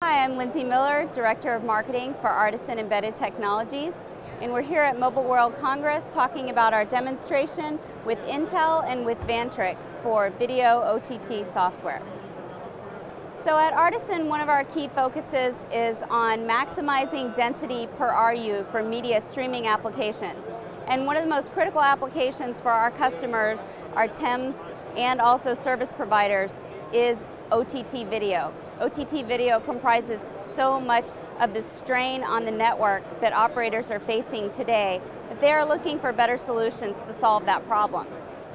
Hi, 0.00 0.22
I'm 0.22 0.36
Lindsay 0.36 0.62
Miller, 0.62 1.10
Director 1.12 1.54
of 1.54 1.64
Marketing 1.64 2.14
for 2.20 2.28
Artesyn 2.28 2.78
Embedded 2.78 3.16
Technologies, 3.16 3.94
and 4.40 4.52
we're 4.52 4.62
here 4.62 4.80
at 4.80 4.96
Mobile 4.96 5.24
World 5.24 5.58
Congress 5.58 6.08
talking 6.12 6.50
about 6.50 6.72
our 6.72 6.84
demonstration 6.84 7.80
with 8.04 8.16
Intel 8.20 8.84
and 8.86 9.04
with 9.04 9.18
Vantrix 9.22 10.00
for 10.04 10.30
video 10.30 10.82
OTT 10.82 11.44
software. 11.44 12.00
So 13.34 13.58
at 13.58 13.72
Artesyn, 13.74 14.28
one 14.28 14.40
of 14.40 14.48
our 14.48 14.62
key 14.62 14.86
focuses 14.86 15.56
is 15.72 15.96
on 16.10 16.46
maximizing 16.46 17.34
density 17.34 17.88
per 17.98 18.14
RU 18.30 18.66
for 18.70 18.84
media 18.84 19.20
streaming 19.20 19.66
applications. 19.66 20.44
And 20.86 21.06
one 21.06 21.16
of 21.16 21.24
the 21.24 21.28
most 21.28 21.50
critical 21.50 21.82
applications 21.82 22.60
for 22.60 22.70
our 22.70 22.92
customers, 22.92 23.64
our 23.96 24.06
TEMS 24.06 24.54
and 24.96 25.20
also 25.20 25.54
service 25.54 25.90
providers, 25.90 26.60
is 26.92 27.18
OTT 27.50 28.06
video. 28.08 28.52
OTT 28.80 29.26
video 29.26 29.58
comprises 29.60 30.30
so 30.38 30.78
much 30.78 31.06
of 31.40 31.54
the 31.54 31.62
strain 31.62 32.22
on 32.22 32.44
the 32.44 32.50
network 32.50 33.02
that 33.20 33.32
operators 33.32 33.90
are 33.90 34.00
facing 34.00 34.50
today 34.52 35.00
that 35.28 35.40
they 35.40 35.50
are 35.50 35.64
looking 35.64 35.98
for 35.98 36.12
better 36.12 36.36
solutions 36.36 37.00
to 37.02 37.14
solve 37.14 37.46
that 37.46 37.66
problem. 37.66 38.06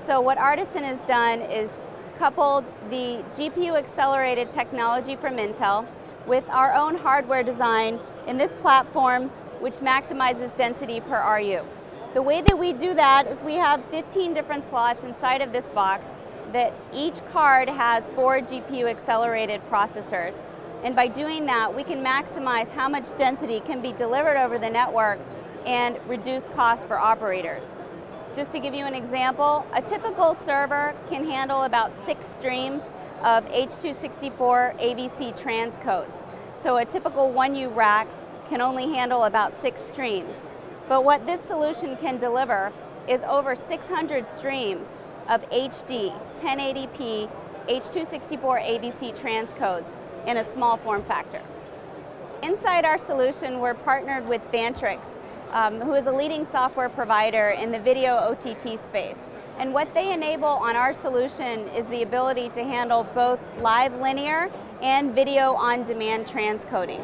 So 0.06 0.22
what 0.22 0.38
Artesyn 0.38 0.84
has 0.84 1.00
done 1.02 1.42
is 1.42 1.72
coupled 2.20 2.66
the 2.90 3.24
GPU 3.34 3.78
accelerated 3.78 4.52
technology 4.52 5.16
from 5.16 5.38
Intel 5.38 5.88
with 6.28 6.48
our 6.50 6.74
own 6.74 6.96
hardware 6.96 7.44
design 7.44 8.00
in 8.28 8.38
this 8.38 8.54
platform 8.62 9.30
which 9.60 9.76
maximizes 9.76 10.56
density 10.56 11.00
per 11.02 11.20
RU. 11.38 11.62
The 12.14 12.22
way 12.22 12.42
that 12.42 12.60
we 12.60 12.74
do 12.74 12.94
that 12.94 13.28
is 13.28 13.42
we 13.42 13.56
have 13.56 13.84
15 13.86 14.34
different 14.34 14.68
slots 14.68 15.04
inside 15.04 15.42
of 15.42 15.52
this 15.52 15.66
box 15.74 16.10
that 16.54 16.72
each 16.94 17.16
card 17.32 17.68
has 17.68 18.10
four 18.12 18.40
GPU 18.40 18.88
accelerated 18.90 19.62
processors. 19.70 20.38
And 20.84 20.96
by 20.96 21.08
doing 21.08 21.46
that, 21.48 21.76
we 21.76 21.84
can 21.84 22.04
maximize 22.04 22.70
how 22.70 22.88
much 22.88 23.16
density 23.18 23.60
can 23.60 23.82
be 23.82 23.92
delivered 23.94 24.38
over 24.38 24.60
the 24.60 24.70
network 24.70 25.20
and 25.66 25.98
reduce 26.08 26.46
costs 26.56 26.86
for 26.86 26.98
operators. 26.98 27.78
Just 28.36 28.52
to 28.52 28.60
give 28.60 28.74
you 28.74 28.86
an 28.86 28.94
example, 28.94 29.66
a 29.74 29.82
typical 29.82 30.36
server 30.46 30.96
can 31.10 31.26
handle 31.26 31.64
about 31.64 31.96
six 32.06 32.26
streams 32.28 32.84
of 33.24 33.46
H.264 33.50 34.38
AVC 34.80 35.40
transcodes. 35.40 36.24
So 36.54 36.78
a 36.78 36.86
typical 36.86 37.32
1U 37.32 37.76
rack 37.76 38.08
can 38.50 38.62
only 38.62 38.94
handle 38.94 39.24
about 39.24 39.54
six 39.54 39.82
streams. 39.82 40.38
But 40.90 41.04
what 41.04 41.26
this 41.26 41.42
solution 41.42 41.96
can 41.98 42.18
deliver 42.18 42.72
is 43.08 43.24
over 43.24 43.56
600 43.56 44.30
streams 44.30 44.90
of 45.30 45.42
HD 45.50 46.14
1080p 46.36 47.30
H.264 47.68 48.40
AVC 48.40 49.18
transcodes 49.18 49.94
in 50.28 50.38
a 50.38 50.44
small 50.44 50.78
form 50.78 51.04
factor. 51.04 51.42
Inside 52.42 52.84
our 52.84 52.98
solution, 52.98 53.60
we're 53.60 53.74
partnered 53.74 54.28
with 54.28 54.42
Vantrix, 54.52 55.06
um, 55.52 55.80
who 55.80 55.94
is 55.94 56.08
a 56.08 56.12
leading 56.12 56.46
software 56.46 56.90
provider 56.90 57.50
in 57.50 57.72
the 57.72 57.80
video 57.80 58.16
OTT 58.16 58.78
space. 58.84 59.20
And 59.60 59.74
what 59.74 59.94
they 59.94 60.12
enable 60.12 60.48
on 60.48 60.76
our 60.76 60.94
solution 60.94 61.68
is 61.70 61.86
the 61.88 62.02
ability 62.02 62.50
to 62.50 62.64
handle 62.64 63.04
both 63.16 63.40
live 63.60 63.96
linear 64.02 64.52
and 64.82 65.14
video 65.14 65.54
on 65.54 65.84
demand 65.84 66.26
transcoding. 66.26 67.02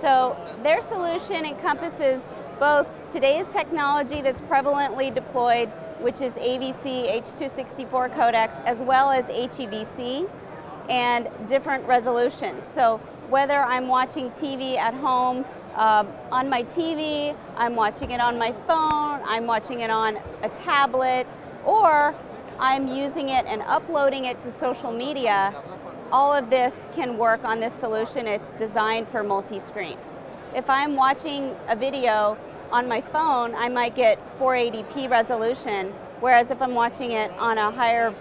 So 0.00 0.36
their 0.62 0.80
solution 0.80 1.44
encompasses 1.44 2.22
both 2.58 2.88
today's 3.08 3.46
technology 3.48 4.22
that's 4.22 4.40
prevalently 4.42 5.14
deployed, 5.14 5.70
which 6.04 6.20
is 6.20 6.34
AVC 6.34 6.84
H.264 6.84 8.14
codecs, 8.14 8.62
as 8.66 8.82
well 8.82 9.10
as 9.10 9.24
HEVC, 9.24 10.28
and 10.90 11.30
different 11.48 11.82
resolutions. 11.86 12.66
So 12.66 12.98
whether 13.30 13.62
I'm 13.62 13.88
watching 13.88 14.28
TV 14.32 14.76
at 14.76 14.92
home 14.92 15.46
uh, 15.74 16.04
on 16.30 16.50
my 16.50 16.62
TV, 16.62 17.34
I'm 17.56 17.74
watching 17.74 18.10
it 18.10 18.20
on 18.20 18.38
my 18.38 18.52
phone, 18.66 19.22
I'm 19.24 19.46
watching 19.46 19.80
it 19.80 19.88
on 19.88 20.18
a 20.42 20.50
tablet, 20.50 21.34
or 21.64 22.14
I'm 22.58 22.86
using 22.86 23.30
it 23.30 23.46
and 23.46 23.62
uploading 23.62 24.26
it 24.26 24.38
to 24.40 24.52
social 24.52 24.92
media, 24.92 25.54
all 26.12 26.34
of 26.34 26.50
this 26.50 26.86
can 26.94 27.16
work 27.16 27.44
on 27.44 27.60
this 27.60 27.72
solution. 27.72 28.26
It's 28.26 28.52
designed 28.52 29.08
for 29.08 29.22
multi-screen. 29.22 29.96
If 30.54 30.68
I'm 30.68 30.96
watching 30.96 31.56
a 31.66 31.74
video 31.74 32.36
on 32.74 32.88
my 32.88 33.00
phone, 33.00 33.54
I 33.54 33.68
might 33.68 33.94
get 33.94 34.18
480p 34.36 35.08
resolution, 35.08 35.92
whereas 36.18 36.50
if 36.50 36.60
I'm 36.60 36.74
watching 36.74 37.12
it 37.12 37.30
on 37.38 37.56
a 37.56 37.70
higher 37.70 38.12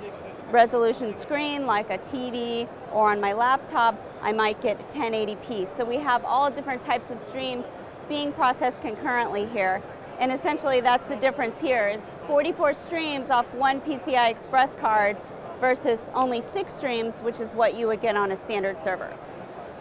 resolution 0.52 1.12
screen 1.16 1.66
like 1.66 1.90
a 1.90 1.98
TV 1.98 2.70
or 2.92 3.10
on 3.10 3.20
my 3.20 3.34
laptop, 3.34 4.00
I 4.22 4.32
might 4.32 4.62
get 4.62 4.80
1080p. 4.92 5.76
So 5.76 5.84
we 5.84 5.96
have 5.96 6.24
all 6.24 6.52
different 6.52 6.84
types 6.84 7.10
of 7.10 7.18
streams 7.18 7.66
being 8.08 8.32
processed 8.32 8.80
concurrently 8.80 9.48
here. 9.48 9.82
And 10.20 10.32
essentially 10.32 10.82
that's 10.82 11.08
the 11.08 11.16
difference 11.16 11.60
here 11.60 11.88
is 11.88 12.12
44 12.28 12.76
streams 12.76 13.32
off 13.32 13.52
one 13.56 13.82
PCI 13.82 14.30
Express 14.30 14.76
card 14.76 15.18
versus 15.60 16.12
only 16.14 16.42
six 16.42 16.72
streams, 16.72 17.22
which 17.22 17.40
is 17.40 17.56
what 17.56 17.74
you 17.74 17.88
would 17.88 18.02
get 18.02 18.16
on 18.16 18.32
a 18.32 18.38
standard 18.38 18.84
server. 18.84 19.18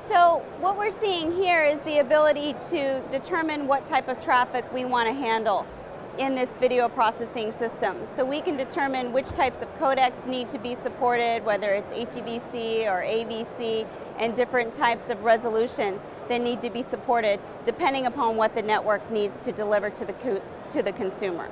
So 0.09 0.43
what 0.59 0.77
we're 0.77 0.91
seeing 0.91 1.31
here 1.31 1.63
is 1.63 1.81
the 1.83 1.99
ability 1.99 2.55
to 2.71 3.01
determine 3.11 3.69
what 3.69 3.87
type 3.87 4.09
of 4.09 4.21
traffic 4.21 4.65
we 4.73 4.85
want 4.85 5.07
to 5.07 5.15
handle 5.15 5.65
in 6.19 6.35
this 6.35 6.51
video 6.61 6.89
processing 6.89 7.53
system. 7.53 7.97
So 8.09 8.25
we 8.25 8.41
can 8.41 8.57
determine 8.57 9.13
which 9.13 9.29
types 9.29 9.63
of 9.63 9.73
codecs 9.79 10.27
need 10.27 10.51
to 10.51 10.59
be 10.59 10.75
supported, 10.75 11.45
whether 11.45 11.73
it's 11.73 11.93
HEVC 11.93 12.85
or 12.87 13.05
AVC, 13.05 13.87
and 14.19 14.35
different 14.35 14.75
types 14.75 15.09
of 15.09 15.23
resolutions 15.23 16.05
that 16.29 16.41
need 16.41 16.61
to 16.63 16.71
be 16.71 16.83
supported 16.83 17.39
depending 17.65 18.07
upon 18.07 18.37
what 18.37 18.57
the 18.57 18.63
network 18.63 19.09
needs 19.09 19.39
to 19.41 19.53
deliver 19.53 19.89
to 19.89 20.05
the, 20.05 20.43
to 20.71 20.83
the 20.83 20.93
consumer. 20.93 21.49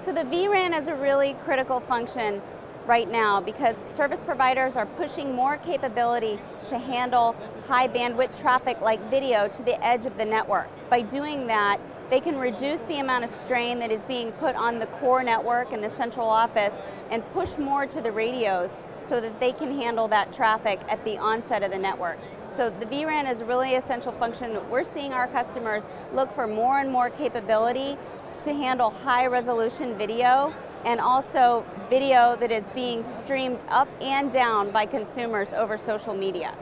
So 0.00 0.12
the 0.12 0.24
vRAN 0.24 0.76
is 0.76 0.88
a 0.88 0.96
really 0.96 1.34
critical 1.44 1.78
function 1.78 2.42
right 2.86 3.10
now 3.10 3.40
because 3.40 3.76
service 3.76 4.22
providers 4.22 4.76
are 4.76 4.86
pushing 4.86 5.34
more 5.34 5.56
capability 5.58 6.38
to 6.66 6.78
handle 6.78 7.36
high 7.66 7.88
bandwidth 7.88 8.38
traffic 8.38 8.80
like 8.80 9.00
video 9.10 9.48
to 9.48 9.62
the 9.62 9.82
edge 9.84 10.06
of 10.06 10.16
the 10.16 10.24
network. 10.24 10.68
By 10.90 11.02
doing 11.02 11.46
that, 11.46 11.80
they 12.10 12.20
can 12.20 12.36
reduce 12.36 12.82
the 12.82 12.98
amount 12.98 13.24
of 13.24 13.30
strain 13.30 13.78
that 13.78 13.90
is 13.90 14.02
being 14.02 14.32
put 14.32 14.54
on 14.54 14.78
the 14.78 14.86
core 14.86 15.22
network 15.22 15.72
and 15.72 15.82
the 15.82 15.88
central 15.88 16.28
office 16.28 16.78
and 17.10 17.24
push 17.32 17.56
more 17.56 17.86
to 17.86 18.00
the 18.02 18.12
radios 18.12 18.78
so 19.00 19.20
that 19.20 19.40
they 19.40 19.52
can 19.52 19.74
handle 19.74 20.08
that 20.08 20.32
traffic 20.32 20.80
at 20.88 21.02
the 21.04 21.16
onset 21.16 21.62
of 21.62 21.70
the 21.70 21.78
network. 21.78 22.18
So 22.48 22.68
the 22.68 22.86
vRAN 22.86 23.30
is 23.30 23.40
a 23.40 23.44
really 23.46 23.76
essential 23.76 24.12
function. 24.12 24.58
We're 24.68 24.84
seeing 24.84 25.14
our 25.14 25.26
customers 25.26 25.88
look 26.12 26.30
for 26.34 26.46
more 26.46 26.80
and 26.80 26.90
more 26.90 27.08
capability 27.08 27.96
to 28.40 28.52
handle 28.52 28.90
high 28.90 29.26
resolution 29.26 29.96
video 29.96 30.52
and 30.84 31.00
also 31.00 31.64
video 31.92 32.34
that 32.36 32.50
is 32.50 32.66
being 32.68 33.02
streamed 33.02 33.62
up 33.68 33.86
and 34.00 34.32
down 34.32 34.70
by 34.70 34.86
consumers 34.86 35.52
over 35.52 35.76
social 35.76 36.14
media. 36.14 36.56